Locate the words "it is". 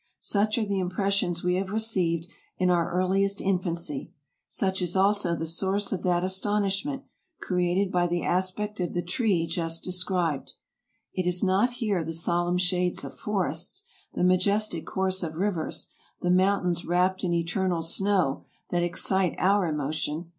11.13-11.43